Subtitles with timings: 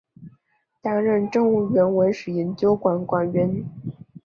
[0.81, 3.63] 担任政务院文史研究馆馆员。